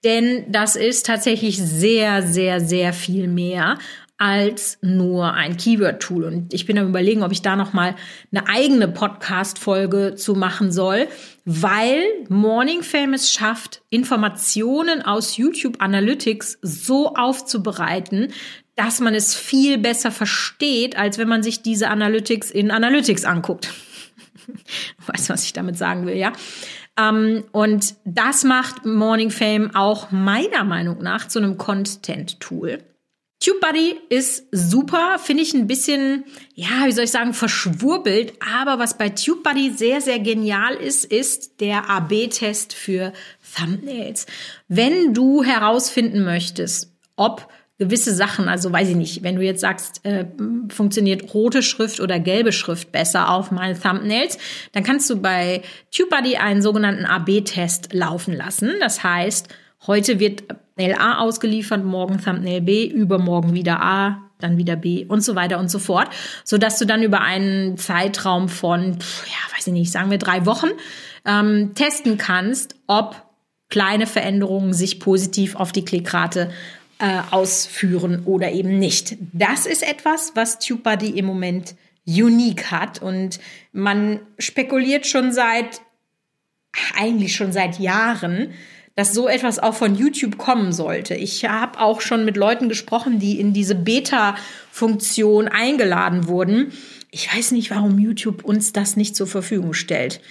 Denn 0.03 0.51
das 0.51 0.75
ist 0.75 1.05
tatsächlich 1.05 1.57
sehr, 1.57 2.23
sehr, 2.23 2.61
sehr 2.61 2.93
viel 2.93 3.27
mehr 3.27 3.77
als 4.19 4.77
nur 4.81 5.33
ein 5.33 5.55
Keyword-Tool. 5.55 6.25
Und 6.25 6.53
ich 6.53 6.65
bin 6.65 6.77
am 6.77 6.89
überlegen, 6.89 7.23
ob 7.23 7.31
ich 7.31 7.41
da 7.41 7.55
noch 7.55 7.71
mal 7.71 7.95
eine 8.31 8.47
eigene 8.49 8.89
Podcast-Folge 8.89 10.15
zu 10.15 10.35
machen 10.35 10.73
soll, 10.73 11.07
weil 11.45 12.03
Morning 12.27 12.83
Famous 12.83 13.31
schafft, 13.31 13.81
Informationen 13.89 15.01
aus 15.01 15.37
YouTube 15.37 15.77
Analytics 15.79 16.59
so 16.61 17.15
aufzubereiten, 17.15 18.33
dass 18.75 18.99
man 18.99 19.15
es 19.15 19.35
viel 19.35 19.77
besser 19.77 20.11
versteht, 20.11 20.97
als 20.97 21.17
wenn 21.17 21.29
man 21.29 21.41
sich 21.41 21.61
diese 21.61 21.87
Analytics 21.87 22.51
in 22.51 22.71
Analytics 22.71 23.23
anguckt. 23.23 23.69
weißt, 25.07 25.29
was 25.29 25.43
ich 25.43 25.53
damit 25.53 25.77
sagen 25.77 26.05
will, 26.05 26.15
ja? 26.15 26.33
Ähm, 26.97 27.43
und 27.51 27.95
das 28.05 28.43
macht 28.43 28.85
Morning 28.85 29.31
Fame 29.31 29.75
auch 29.75 30.11
meiner 30.11 30.63
Meinung 30.63 31.01
nach 31.01 31.27
zu 31.27 31.39
einem 31.39 31.57
Content-Tool. 31.57 32.79
TubeBuddy 33.41 33.95
ist 34.09 34.47
super, 34.51 35.17
finde 35.17 35.43
ich 35.43 35.53
ein 35.53 35.65
bisschen, 35.65 36.25
ja, 36.55 36.85
wie 36.85 36.91
soll 36.91 37.05
ich 37.05 37.11
sagen, 37.11 37.33
verschwurbelt. 37.33 38.33
Aber 38.45 38.79
was 38.79 38.97
bei 38.97 39.09
TubeBuddy 39.09 39.71
sehr, 39.71 40.01
sehr 40.01 40.19
genial 40.19 40.75
ist, 40.75 41.05
ist 41.05 41.61
der 41.61 41.89
AB-Test 41.89 42.73
für 42.73 43.13
Thumbnails. 43.55 44.25
Wenn 44.67 45.13
du 45.13 45.41
herausfinden 45.41 46.25
möchtest, 46.25 46.91
ob 47.15 47.47
gewisse 47.79 48.13
Sachen, 48.13 48.49
also 48.49 48.71
weiß 48.71 48.89
ich 48.89 48.95
nicht, 48.95 49.23
wenn 49.23 49.37
du 49.37 49.41
jetzt 49.41 49.61
sagst, 49.61 50.05
äh, 50.05 50.25
funktioniert 50.67 51.33
rote 51.33 51.63
Schrift 51.63 52.01
oder 52.01 52.19
gelbe 52.19 52.51
Schrift 52.51 52.91
besser 52.91 53.31
auf 53.31 53.51
meinen 53.51 53.81
Thumbnails, 53.81 54.37
dann 54.73 54.83
kannst 54.83 55.09
du 55.09 55.15
bei 55.15 55.63
TubeBuddy 55.91 56.35
einen 56.37 56.61
sogenannten 56.61 57.05
AB-Test 57.05 57.93
laufen 57.93 58.35
lassen. 58.35 58.73
Das 58.81 59.03
heißt, 59.03 59.47
heute 59.87 60.19
wird 60.19 60.43
Thumbnail 60.49 60.95
A 60.99 61.19
ausgeliefert, 61.19 61.83
morgen 61.83 62.21
Thumbnail 62.21 62.61
B, 62.61 62.85
übermorgen 62.85 63.53
wieder 63.53 63.81
A, 63.81 64.23
dann 64.39 64.57
wieder 64.57 64.75
B 64.75 65.05
und 65.05 65.21
so 65.21 65.35
weiter 65.35 65.57
und 65.57 65.71
so 65.71 65.79
fort, 65.79 66.09
so 66.43 66.57
dass 66.57 66.79
du 66.79 66.85
dann 66.85 67.01
über 67.01 67.21
einen 67.21 67.77
Zeitraum 67.77 68.49
von, 68.49 68.91
ja, 68.91 69.55
weiß 69.55 69.67
ich 69.67 69.73
nicht, 69.73 69.91
sagen 69.91 70.11
wir 70.11 70.17
drei 70.17 70.45
Wochen 70.45 70.69
ähm, 71.25 71.73
testen 71.75 72.17
kannst, 72.17 72.75
ob 72.87 73.15
kleine 73.69 74.07
Veränderungen 74.07 74.73
sich 74.73 74.99
positiv 74.99 75.55
auf 75.55 75.71
die 75.71 75.85
Klickrate 75.85 76.49
äh, 76.99 77.21
ausführen 77.31 78.23
oder 78.25 78.51
eben 78.51 78.77
nicht. 78.77 79.17
Das 79.33 79.65
ist 79.65 79.87
etwas, 79.87 80.33
was 80.35 80.59
TubeBuddy 80.59 81.17
im 81.17 81.25
Moment 81.25 81.75
unique 82.05 82.71
hat 82.71 83.01
und 83.01 83.39
man 83.71 84.19
spekuliert 84.37 85.05
schon 85.07 85.31
seit 85.31 85.81
eigentlich 86.95 87.35
schon 87.35 87.51
seit 87.51 87.79
Jahren, 87.79 88.53
dass 88.95 89.13
so 89.13 89.27
etwas 89.27 89.59
auch 89.59 89.75
von 89.75 89.95
YouTube 89.95 90.37
kommen 90.37 90.73
sollte. 90.73 91.15
Ich 91.15 91.45
habe 91.45 91.79
auch 91.79 92.01
schon 92.01 92.25
mit 92.25 92.35
Leuten 92.35 92.67
gesprochen, 92.67 93.19
die 93.19 93.39
in 93.39 93.53
diese 93.53 93.75
Beta-Funktion 93.75 95.47
eingeladen 95.47 96.27
wurden. 96.27 96.73
Ich 97.11 97.33
weiß 97.33 97.51
nicht, 97.51 97.71
warum 97.71 97.97
YouTube 97.97 98.43
uns 98.43 98.73
das 98.73 98.97
nicht 98.97 99.15
zur 99.15 99.27
Verfügung 99.27 99.73
stellt. 99.73 100.21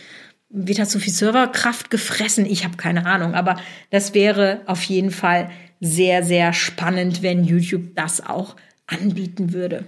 Wird 0.51 0.79
da 0.79 0.87
zu 0.87 1.01
viel 1.01 1.13
Serverkraft 1.13 1.91
gefressen? 1.91 2.47
Ich 2.47 2.65
habe 2.65 2.77
keine 2.77 3.07
Ahnung, 3.07 3.35
aber 3.35 3.59
das 3.91 4.15
wäre 4.15 4.61
auf 4.67 4.83
jeden 4.85 5.11
Fall 5.11 5.51
sehr, 5.81 6.23
sehr 6.23 6.53
spannend, 6.53 7.23
wenn 7.23 7.45
YouTube 7.45 7.95
das 7.95 8.25
auch 8.25 8.57
anbieten 8.87 9.53
würde. 9.53 9.85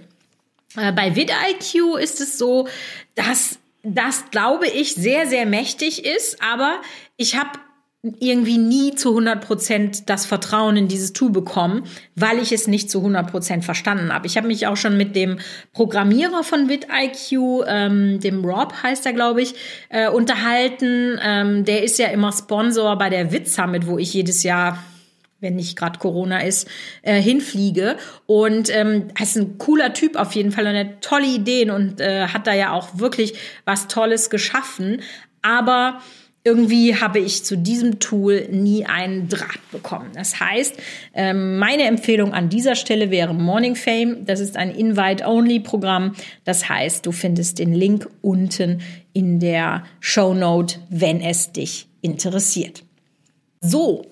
Äh, 0.77 0.91
bei 0.91 1.15
vidIQ 1.15 1.97
ist 2.01 2.21
es 2.21 2.37
so, 2.37 2.67
dass 3.15 3.59
das, 3.83 4.25
glaube 4.31 4.67
ich, 4.67 4.93
sehr, 4.93 5.27
sehr 5.27 5.45
mächtig 5.45 6.05
ist, 6.05 6.41
aber 6.41 6.81
ich 7.17 7.35
habe 7.35 7.59
irgendwie 8.19 8.57
nie 8.57 8.95
zu 8.95 9.09
100 9.09 9.45
Prozent 9.45 10.09
das 10.09 10.25
Vertrauen 10.25 10.75
in 10.75 10.87
dieses 10.87 11.13
Tool 11.13 11.29
bekommen, 11.29 11.83
weil 12.15 12.39
ich 12.39 12.51
es 12.51 12.67
nicht 12.67 12.89
zu 12.89 12.97
100 12.99 13.29
Prozent 13.29 13.63
verstanden 13.63 14.11
habe. 14.11 14.25
Ich 14.25 14.37
habe 14.37 14.47
mich 14.47 14.65
auch 14.65 14.77
schon 14.77 14.97
mit 14.97 15.15
dem 15.15 15.37
Programmierer 15.71 16.43
von 16.43 16.67
vidIQ, 16.67 17.63
ähm, 17.67 18.19
dem 18.19 18.43
Rob 18.43 18.73
heißt 18.81 19.05
er, 19.05 19.13
glaube 19.13 19.43
ich, 19.43 19.53
äh, 19.89 20.09
unterhalten. 20.09 21.19
Ähm, 21.21 21.63
der 21.63 21.83
ist 21.83 21.99
ja 21.99 22.07
immer 22.07 22.31
Sponsor 22.31 22.97
bei 22.97 23.11
der 23.11 23.31
Wit 23.31 23.47
Summit, 23.47 23.85
wo 23.85 23.99
ich 23.99 24.15
jedes 24.15 24.41
Jahr 24.41 24.83
wenn 25.41 25.55
nicht 25.55 25.77
gerade 25.77 25.99
Corona 25.99 26.39
ist, 26.39 26.67
äh, 27.01 27.21
hinfliege. 27.21 27.97
Und 28.25 28.73
ähm, 28.73 29.07
ist 29.21 29.35
ein 29.35 29.57
cooler 29.57 29.93
Typ 29.93 30.15
auf 30.15 30.33
jeden 30.33 30.51
Fall, 30.51 30.67
eine 30.67 30.99
tolle 31.01 31.27
Ideen 31.27 31.71
und 31.71 31.99
äh, 31.99 32.27
hat 32.27 32.47
da 32.47 32.53
ja 32.53 32.71
auch 32.71 32.99
wirklich 32.99 33.33
was 33.65 33.87
Tolles 33.87 34.29
geschaffen. 34.29 35.01
Aber 35.41 35.99
irgendwie 36.43 36.95
habe 36.95 37.19
ich 37.19 37.43
zu 37.43 37.55
diesem 37.55 37.99
Tool 37.99 38.47
nie 38.49 38.85
einen 38.85 39.29
Draht 39.29 39.59
bekommen. 39.71 40.09
Das 40.15 40.39
heißt, 40.39 40.75
ähm, 41.13 41.57
meine 41.57 41.83
Empfehlung 41.83 42.33
an 42.33 42.49
dieser 42.49 42.75
Stelle 42.75 43.11
wäre 43.11 43.33
Morning 43.33 43.75
Fame. 43.75 44.25
Das 44.25 44.39
ist 44.39 44.57
ein 44.57 44.71
Invite-Only-Programm. 44.71 46.15
Das 46.43 46.67
heißt, 46.67 47.05
du 47.05 47.11
findest 47.11 47.59
den 47.59 47.73
Link 47.73 48.07
unten 48.21 48.81
in 49.13 49.39
der 49.39 49.83
Show 49.99 50.33
Note, 50.33 50.79
wenn 50.89 51.21
es 51.21 51.51
dich 51.51 51.87
interessiert. 52.01 52.83
So, 53.59 54.10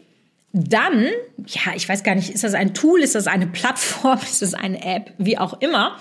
dann, 0.51 1.07
ja, 1.45 1.73
ich 1.75 1.87
weiß 1.87 2.03
gar 2.03 2.15
nicht, 2.15 2.29
ist 2.29 2.43
das 2.43 2.53
ein 2.53 2.73
Tool, 2.73 3.01
ist 3.01 3.15
das 3.15 3.27
eine 3.27 3.47
Plattform, 3.47 4.19
ist 4.23 4.41
das 4.41 4.53
eine 4.53 4.83
App, 4.83 5.13
wie 5.17 5.37
auch 5.37 5.61
immer 5.61 5.97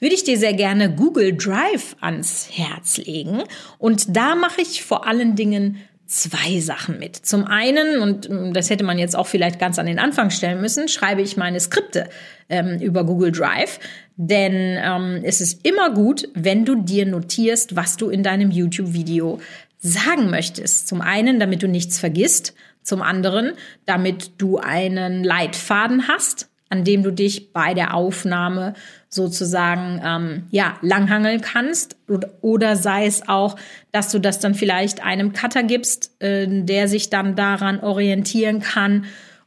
würde 0.00 0.14
ich 0.14 0.24
dir 0.24 0.38
sehr 0.38 0.54
gerne 0.54 0.94
Google 0.94 1.36
Drive 1.36 1.96
ans 2.00 2.48
Herz 2.52 2.98
legen. 2.98 3.42
Und 3.78 4.16
da 4.16 4.34
mache 4.34 4.62
ich 4.62 4.84
vor 4.84 5.06
allen 5.06 5.34
Dingen 5.34 5.78
zwei 6.06 6.58
Sachen 6.60 6.98
mit. 6.98 7.16
Zum 7.16 7.44
einen, 7.44 8.00
und 8.00 8.28
ähm, 8.30 8.54
das 8.54 8.70
hätte 8.70 8.82
man 8.82 8.98
jetzt 8.98 9.14
auch 9.14 9.26
vielleicht 9.26 9.58
ganz 9.58 9.78
an 9.78 9.86
den 9.86 9.98
Anfang 9.98 10.30
stellen 10.30 10.60
müssen, 10.60 10.88
schreibe 10.88 11.20
ich 11.20 11.36
meine 11.36 11.60
Skripte 11.60 12.08
ähm, 12.48 12.78
über 12.80 13.04
Google 13.04 13.30
Drive. 13.30 13.78
Denn 14.16 14.78
ähm, 14.82 15.20
es 15.22 15.40
ist 15.40 15.66
immer 15.66 15.90
gut, 15.90 16.28
wenn 16.34 16.64
du 16.64 16.76
dir 16.76 17.04
notierst, 17.04 17.76
was 17.76 17.98
du 17.98 18.08
in 18.08 18.22
deinem 18.22 18.50
YouTube-Video 18.50 19.38
sagen 19.80 20.30
möchtest. 20.30 20.88
Zum 20.88 21.02
einen, 21.02 21.38
damit 21.38 21.62
du 21.62 21.68
nichts 21.68 21.98
vergisst. 21.98 22.54
Zum 22.82 23.02
anderen, 23.02 23.52
damit 23.86 24.32
du 24.38 24.58
einen 24.58 25.24
Leitfaden 25.24 26.08
hast, 26.08 26.48
an 26.70 26.84
dem 26.84 27.02
du 27.02 27.12
dich 27.12 27.52
bei 27.52 27.74
der 27.74 27.94
Aufnahme 27.94 28.74
sozusagen 29.08 30.00
ähm, 30.04 30.46
ja 30.50 30.76
langhangeln 30.82 31.40
kannst. 31.40 31.96
Oder, 32.40 32.76
sei 32.76 33.06
es 33.06 33.28
auch, 33.28 33.56
dass 33.90 34.10
du 34.10 34.18
das 34.18 34.38
dann 34.38 34.54
vielleicht 34.54 35.02
einem 35.02 35.32
Cutter 35.32 35.62
gibst, 35.62 36.20
äh, 36.22 36.46
der 36.48 36.88
sich 36.88 37.10
dann 37.10 37.36
daran 37.36 37.80
orientieren 37.80 38.60
kann. 38.60 39.06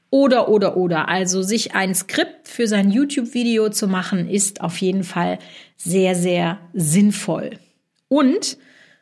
Oder 0.09 0.49
oder 0.49 0.75
oder. 0.75 1.07
Also 1.07 1.41
sich 1.41 1.73
ein 1.73 1.95
Skript 1.95 2.47
für 2.47 2.67
sein 2.67 2.91
YouTube-Video 2.91 3.69
zu 3.69 3.87
machen 3.87 4.29
ist 4.29 4.59
auf 4.59 4.77
jeden 4.79 5.05
Fall 5.05 5.39
sehr 5.77 6.15
sehr 6.15 6.59
sinnvoll. 6.73 7.51
Und 8.09 8.57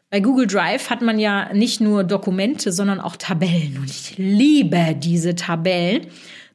bei 0.10 0.20
Google 0.20 0.48
Drive 0.48 0.90
hat 0.90 1.02
man 1.02 1.20
ja 1.20 1.54
nicht 1.54 1.82
nur 1.82 2.04
Dokumente, 2.04 2.72
sondern 2.72 3.00
auch 3.00 3.16
Tabellen. 3.16 3.78
Und 3.80 3.90
ich 3.90 4.18
liebe 4.18 4.96
diese 4.98 5.36
Tabellen 5.36 6.08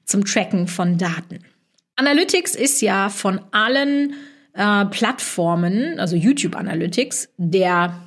zum 0.05 0.25
Tracken 0.25 0.67
von 0.67 0.99
Daten. 0.99 1.39
Analytics 1.97 2.55
ist 2.57 2.83
ja 2.83 3.09
von 3.09 3.41
allen 3.53 4.15
äh, 4.55 4.85
Plattformen, 4.87 6.01
also 6.01 6.17
YouTube 6.17 6.57
Analytics, 6.57 7.29
der 7.37 8.01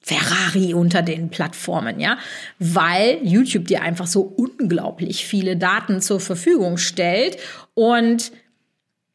Ferrari 0.00 0.74
unter 0.74 1.02
den 1.02 1.28
Plattformen, 1.28 2.00
ja, 2.00 2.18
weil 2.58 3.18
YouTube 3.22 3.66
dir 3.66 3.82
einfach 3.82 4.06
so 4.06 4.22
unglaublich 4.22 5.26
viele 5.26 5.56
Daten 5.56 6.00
zur 6.00 6.18
Verfügung 6.18 6.78
stellt 6.78 7.36
und 7.74 8.32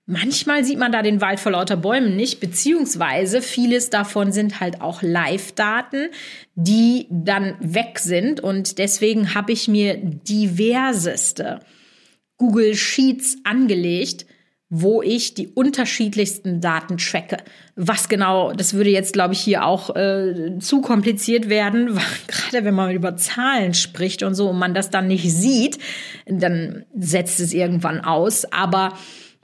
manchmal 0.06 0.64
sieht 0.64 0.78
man 0.78 0.92
da 0.92 1.02
den 1.02 1.22
Wald 1.22 1.40
vor 1.40 1.54
lauter 1.54 1.78
Bäumen 1.78 2.16
nicht, 2.16 2.40
beziehungsweise 2.40 3.42
vieles 3.42 3.90
davon 3.90 4.32
sind 4.32 4.60
halt 4.60 4.82
auch 4.82 5.02
Live-Daten, 5.02 6.10
die 6.56 7.08
dann 7.10 7.56
weg 7.60 8.00
sind 8.00 8.40
und 8.42 8.78
deswegen 8.78 9.34
habe 9.34 9.52
ich 9.52 9.68
mir 9.68 9.98
diverseste 9.98 11.60
Google 12.38 12.76
Sheets 12.76 13.38
angelegt, 13.44 14.26
wo 14.76 15.04
ich 15.04 15.36
die 15.36 15.50
unterschiedlichsten 15.50 16.60
Daten 16.60 16.98
tracke. 16.98 17.38
Was 17.76 18.10
genau, 18.10 18.54
das 18.54 18.74
würde 18.74 18.90
jetzt, 18.90 19.14
glaube 19.14 19.36
ich, 19.36 19.40
hier 19.40 19.66
auch 19.66 19.96
äh, 19.96 20.58
zu 20.58 20.82
kompliziert 20.82 21.48
werden, 21.48 22.00
gerade 22.28 22.66
wenn 22.66 22.74
man 22.74 22.92
über 22.92 23.16
Zahlen 23.16 23.76
spricht 23.76 24.24
und 24.24 24.34
so 24.34 24.50
und 24.50 24.58
man 24.58 24.74
das 24.74 24.90
dann 24.90 25.08
nicht 25.08 25.32
sieht, 25.32 25.78
dann 26.26 26.86
setzt 26.98 27.40
es 27.40 27.54
irgendwann 27.54 28.02
aus. 28.02 28.52
Aber 28.52 28.94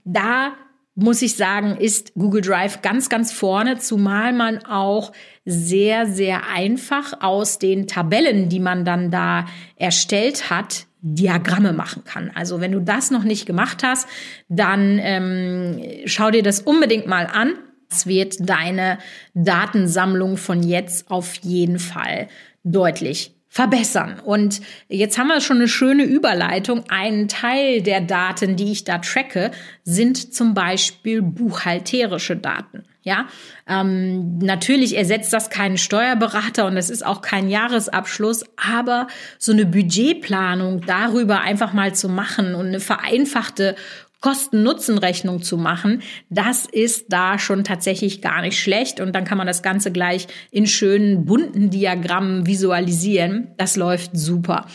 da 0.05 0.53
muss 0.95 1.21
ich 1.21 1.35
sagen, 1.35 1.77
ist 1.77 2.13
Google 2.15 2.41
Drive 2.41 2.81
ganz, 2.81 3.09
ganz 3.09 3.31
vorne, 3.31 3.77
zumal 3.77 4.33
man 4.33 4.65
auch 4.65 5.13
sehr, 5.45 6.07
sehr 6.07 6.47
einfach 6.49 7.21
aus 7.21 7.57
den 7.57 7.87
Tabellen, 7.87 8.49
die 8.49 8.59
man 8.59 8.83
dann 8.85 9.09
da 9.09 9.45
erstellt 9.77 10.49
hat, 10.49 10.87
Diagramme 11.01 11.71
machen 11.71 12.03
kann. 12.03 12.31
Also 12.35 12.59
wenn 12.59 12.73
du 12.73 12.81
das 12.81 13.09
noch 13.11 13.23
nicht 13.23 13.45
gemacht 13.45 13.83
hast, 13.83 14.07
dann 14.49 14.99
ähm, 15.01 15.81
schau 16.05 16.29
dir 16.31 16.43
das 16.43 16.59
unbedingt 16.59 17.07
mal 17.07 17.25
an. 17.25 17.53
Es 17.89 18.05
wird 18.05 18.35
deine 18.41 18.99
Datensammlung 19.33 20.35
von 20.35 20.61
jetzt 20.61 21.09
auf 21.09 21.35
jeden 21.35 21.79
Fall 21.79 22.27
deutlich 22.63 23.38
verbessern. 23.49 24.19
Und 24.23 24.61
jetzt 24.87 25.17
haben 25.17 25.27
wir 25.27 25.41
schon 25.41 25.57
eine 25.57 25.67
schöne 25.67 26.03
Überleitung. 26.03 26.83
Ein 26.89 27.27
Teil 27.27 27.81
der 27.81 27.99
Daten, 27.99 28.55
die 28.55 28.71
ich 28.71 28.83
da 28.83 28.99
tracke, 28.99 29.51
sind 29.83 30.33
zum 30.33 30.53
Beispiel 30.53 31.23
buchhalterische 31.23 32.37
Daten. 32.37 32.83
Ja, 33.01 33.27
ähm, 33.67 34.37
natürlich 34.37 34.95
ersetzt 34.95 35.33
das 35.33 35.49
keinen 35.49 35.77
Steuerberater 35.77 36.67
und 36.67 36.77
es 36.77 36.91
ist 36.91 37.03
auch 37.03 37.21
kein 37.21 37.49
Jahresabschluss, 37.49 38.43
aber 38.57 39.07
so 39.39 39.51
eine 39.51 39.65
Budgetplanung 39.65 40.81
darüber 40.85 41.39
einfach 41.39 41.73
mal 41.73 41.95
zu 41.95 42.07
machen 42.07 42.53
und 42.53 42.67
eine 42.67 42.79
vereinfachte 42.79 43.75
Kosten-Nutzen-Rechnung 44.21 45.41
zu 45.41 45.57
machen, 45.57 46.01
das 46.29 46.65
ist 46.65 47.05
da 47.09 47.39
schon 47.39 47.63
tatsächlich 47.63 48.21
gar 48.21 48.41
nicht 48.41 48.59
schlecht. 48.59 48.99
Und 48.99 49.13
dann 49.15 49.25
kann 49.25 49.37
man 49.37 49.47
das 49.47 49.63
Ganze 49.63 49.91
gleich 49.91 50.27
in 50.51 50.67
schönen 50.67 51.25
bunten 51.25 51.69
Diagrammen 51.69 52.45
visualisieren. 52.45 53.51
Das 53.57 53.75
läuft 53.75 54.11
super. 54.13 54.65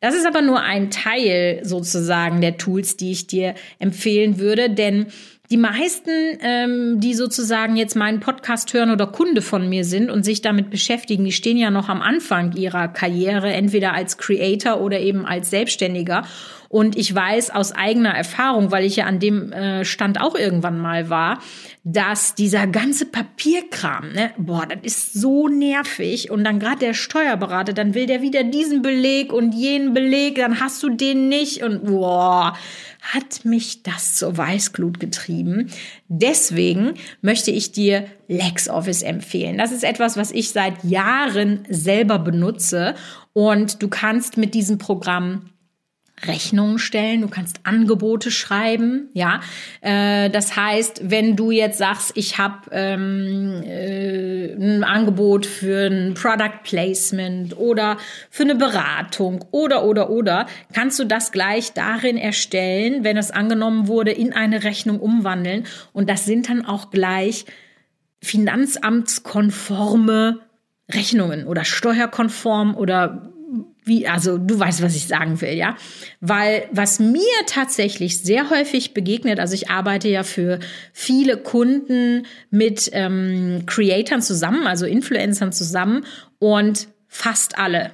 Das 0.00 0.14
ist 0.14 0.26
aber 0.26 0.42
nur 0.42 0.60
ein 0.60 0.90
Teil 0.90 1.60
sozusagen 1.62 2.42
der 2.42 2.58
Tools, 2.58 2.98
die 2.98 3.12
ich 3.12 3.26
dir 3.26 3.54
empfehlen 3.78 4.38
würde, 4.38 4.68
denn 4.68 5.06
die 5.50 5.58
meisten, 5.58 6.10
ähm, 6.40 7.00
die 7.00 7.12
sozusagen 7.12 7.76
jetzt 7.76 7.96
meinen 7.96 8.20
Podcast 8.20 8.72
hören 8.72 8.90
oder 8.90 9.06
Kunde 9.06 9.42
von 9.42 9.68
mir 9.68 9.84
sind 9.84 10.10
und 10.10 10.24
sich 10.24 10.40
damit 10.40 10.70
beschäftigen, 10.70 11.24
die 11.24 11.32
stehen 11.32 11.58
ja 11.58 11.70
noch 11.70 11.90
am 11.90 12.00
Anfang 12.00 12.52
ihrer 12.52 12.88
Karriere, 12.88 13.52
entweder 13.52 13.92
als 13.92 14.16
Creator 14.16 14.80
oder 14.80 15.00
eben 15.00 15.26
als 15.26 15.50
Selbstständiger. 15.50 16.22
Und 16.70 16.96
ich 16.96 17.14
weiß 17.14 17.50
aus 17.50 17.70
eigener 17.70 18.14
Erfahrung, 18.14 18.72
weil 18.72 18.84
ich 18.84 18.96
ja 18.96 19.04
an 19.04 19.20
dem 19.20 19.52
äh, 19.52 19.84
Stand 19.84 20.20
auch 20.20 20.34
irgendwann 20.34 20.78
mal 20.78 21.08
war, 21.08 21.38
dass 21.84 22.34
dieser 22.34 22.66
ganze 22.66 23.06
Papierkram, 23.06 24.12
ne, 24.12 24.32
boah, 24.38 24.66
das 24.66 24.80
ist 24.82 25.12
so 25.12 25.46
nervig. 25.46 26.30
Und 26.30 26.42
dann 26.42 26.58
gerade 26.58 26.78
der 26.78 26.94
Steuerberater, 26.94 27.74
dann 27.74 27.94
will 27.94 28.06
der 28.06 28.22
wieder 28.22 28.42
diesen 28.42 28.82
Beleg 28.82 29.32
und 29.32 29.52
jenen 29.52 29.92
Beleg, 29.92 30.36
dann 30.36 30.58
hast 30.58 30.82
du 30.82 30.88
den 30.88 31.28
nicht 31.28 31.62
und 31.62 31.84
boah, 31.84 32.56
hat 33.12 33.44
mich 33.44 33.82
das 33.82 34.14
zur 34.14 34.36
Weißglut 34.36 34.98
getrieben. 34.98 35.70
Deswegen 36.08 36.94
möchte 37.20 37.50
ich 37.50 37.70
dir 37.70 38.06
LexOffice 38.28 39.02
empfehlen. 39.02 39.58
Das 39.58 39.72
ist 39.72 39.84
etwas, 39.84 40.16
was 40.16 40.32
ich 40.32 40.50
seit 40.50 40.82
Jahren 40.84 41.60
selber 41.68 42.18
benutze 42.18 42.94
und 43.34 43.82
du 43.82 43.88
kannst 43.88 44.38
mit 44.38 44.54
diesem 44.54 44.78
Programm 44.78 45.50
Rechnungen 46.22 46.78
stellen, 46.78 47.22
du 47.22 47.28
kannst 47.28 47.58
Angebote 47.64 48.30
schreiben, 48.30 49.08
ja. 49.14 49.40
Äh, 49.80 50.30
das 50.30 50.54
heißt, 50.56 51.10
wenn 51.10 51.34
du 51.36 51.50
jetzt 51.50 51.78
sagst, 51.78 52.12
ich 52.14 52.38
habe 52.38 52.70
ähm, 52.70 53.64
äh, 53.64 54.54
ein 54.54 54.84
Angebot 54.84 55.44
für 55.44 55.88
ein 55.88 56.14
Product 56.14 56.62
Placement 56.62 57.58
oder 57.58 57.96
für 58.30 58.44
eine 58.44 58.54
Beratung 58.54 59.44
oder 59.50 59.84
oder 59.84 60.08
oder, 60.08 60.46
kannst 60.72 61.00
du 61.00 61.04
das 61.04 61.32
gleich 61.32 61.72
darin 61.72 62.16
erstellen, 62.16 63.02
wenn 63.04 63.16
es 63.16 63.32
angenommen 63.32 63.88
wurde, 63.88 64.12
in 64.12 64.32
eine 64.32 64.62
Rechnung 64.64 65.00
umwandeln 65.00 65.64
und 65.92 66.08
das 66.08 66.24
sind 66.24 66.48
dann 66.48 66.64
auch 66.64 66.90
gleich 66.90 67.44
finanzamtskonforme 68.22 70.38
Rechnungen 70.90 71.46
oder 71.46 71.64
steuerkonform 71.64 72.76
oder 72.76 73.33
wie, 73.84 74.08
also 74.08 74.38
du 74.38 74.58
weißt, 74.58 74.82
was 74.82 74.96
ich 74.96 75.06
sagen 75.06 75.40
will, 75.40 75.52
ja. 75.52 75.76
Weil 76.20 76.66
was 76.72 76.98
mir 76.98 77.22
tatsächlich 77.46 78.18
sehr 78.18 78.50
häufig 78.50 78.94
begegnet, 78.94 79.38
also 79.38 79.54
ich 79.54 79.70
arbeite 79.70 80.08
ja 80.08 80.22
für 80.22 80.58
viele 80.92 81.36
Kunden 81.36 82.26
mit 82.50 82.90
ähm, 82.92 83.64
Creatoren 83.66 84.22
zusammen, 84.22 84.66
also 84.66 84.86
Influencern 84.86 85.52
zusammen 85.52 86.04
und 86.38 86.88
fast 87.08 87.58
alle, 87.58 87.90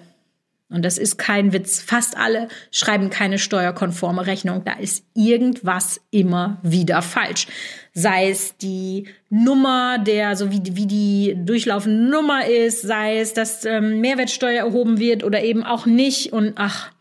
und 0.71 0.85
das 0.85 0.99
ist 0.99 1.19
kein 1.19 1.53
Witz, 1.53 1.83
fast 1.83 2.17
alle 2.17 2.47
schreiben 2.71 3.11
keine 3.11 3.39
steuerkonforme 3.39 4.27
Rechnung. 4.27 4.62
Da 4.65 4.75
ist 4.75 5.05
irgendwas 5.15 6.00
immer 6.12 6.59
wieder 6.62 7.03
falsch. 7.03 7.49
Sei 7.93 8.31
es 8.31 8.57
die 8.57 9.09
Nummer, 9.31 9.99
der, 9.99 10.37
so 10.37 10.53
wie, 10.53 10.62
wie 10.77 10.87
die 10.87 11.35
durchlaufende 11.45 12.09
Nummer 12.09 12.47
ist, 12.47 12.83
sei 12.83 13.19
es, 13.19 13.35
dass 13.35 13.65
ähm, 13.65 14.00
Mehrwertsteuer 14.00 14.65
erhoben 14.65 15.00
wird 15.00 15.25
oder 15.25 15.43
eben 15.43 15.65
auch 15.65 15.87
nicht. 15.87 16.33
Und 16.33 16.53
ach, 16.55 16.93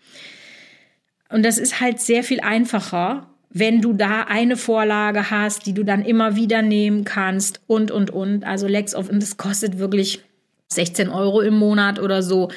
und 1.30 1.46
das 1.46 1.60
ist 1.60 1.80
halt 1.80 2.00
sehr 2.00 2.24
viel 2.24 2.40
einfacher, 2.40 3.28
wenn 3.52 3.82
du 3.82 3.94
da 3.94 4.24
eine 4.24 4.58
Vorlage 4.58 5.30
hast, 5.30 5.68
die 5.68 5.74
du 5.74 5.84
dann 5.84 6.04
immer 6.04 6.36
wieder 6.36 6.64
nehmen 6.64 7.04
kannst 7.04 7.62
und, 7.68 7.92
und, 7.92 8.10
und. 8.10 8.46
Also 8.46 8.68
Lex 8.68 8.96
of, 8.96 9.10
und 9.10 9.22
das 9.22 9.38
kostet 9.38 9.78
wirklich 9.78 10.24
16 10.70 11.10
Euro 11.10 11.42
im 11.42 11.56
Monat 11.56 12.00
oder 12.00 12.24
so 12.24 12.50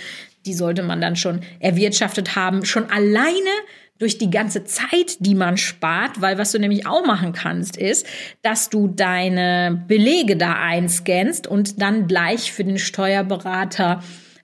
die 0.46 0.54
sollte 0.54 0.82
man 0.82 1.00
dann 1.00 1.16
schon 1.16 1.40
erwirtschaftet 1.61 2.37
haben, 2.37 2.64
schon 2.64 2.90
alleine 2.90 3.50
durch 3.99 4.18
die 4.18 4.30
ganze 4.30 4.64
Zeit, 4.64 5.18
die 5.20 5.37
man 5.37 5.56
spart, 5.56 6.20
weil 6.20 6.37
was 6.37 6.50
du 6.50 6.58
nämlich 6.58 6.87
auch 6.87 7.06
machen 7.06 7.32
kannst, 7.32 7.76
ist, 7.76 8.04
dass 8.42 8.68
du 8.68 8.88
deine 8.88 9.84
Belege 9.87 10.37
da 10.37 10.54
einscannst 10.54 11.46
und 11.46 11.80
dann 11.80 12.08
gleich 12.08 12.52
für 12.52 12.64
den 12.64 12.78
Steuerberater 12.78 14.02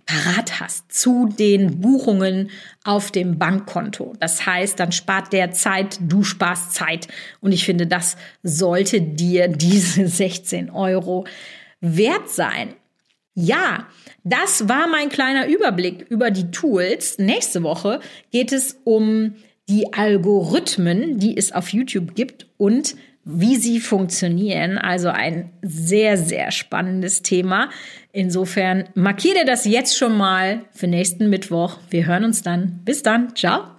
parat 0.08 0.58
hast 0.58 0.90
zu 0.90 1.28
den 1.38 1.80
Buchungen 1.80 2.50
auf 2.82 3.10
dem 3.10 3.38
Bankkonto. 3.38 4.14
Das 4.18 4.46
heißt, 4.46 4.80
dann 4.80 4.90
spart 4.90 5.32
der 5.34 5.52
Zeit, 5.52 5.98
du 6.00 6.24
sparst 6.24 6.72
Zeit. 6.72 7.08
Und 7.40 7.52
ich 7.52 7.64
finde, 7.64 7.86
das 7.86 8.16
sollte 8.42 9.02
dir 9.02 9.48
diese 9.48 10.08
16 10.08 10.70
Euro 10.70 11.26
wert 11.80 12.30
sein. 12.30 12.74
Ja, 13.40 13.86
das 14.24 14.68
war 14.68 14.88
mein 14.88 15.10
kleiner 15.10 15.46
Überblick 15.46 16.06
über 16.08 16.32
die 16.32 16.50
Tools. 16.50 17.18
Nächste 17.18 17.62
Woche 17.62 18.00
geht 18.32 18.50
es 18.52 18.80
um 18.82 19.36
die 19.68 19.92
Algorithmen, 19.92 21.18
die 21.18 21.36
es 21.36 21.52
auf 21.52 21.68
YouTube 21.68 22.16
gibt 22.16 22.48
und 22.56 22.96
wie 23.24 23.54
sie 23.54 23.78
funktionieren. 23.78 24.76
Also 24.76 25.10
ein 25.10 25.50
sehr, 25.62 26.16
sehr 26.16 26.50
spannendes 26.50 27.22
Thema. 27.22 27.70
Insofern 28.10 28.88
markiere 28.94 29.44
das 29.46 29.66
jetzt 29.66 29.96
schon 29.96 30.16
mal 30.16 30.62
für 30.72 30.88
nächsten 30.88 31.30
Mittwoch. 31.30 31.78
Wir 31.90 32.06
hören 32.06 32.24
uns 32.24 32.42
dann. 32.42 32.80
Bis 32.84 33.04
dann. 33.04 33.36
Ciao. 33.36 33.77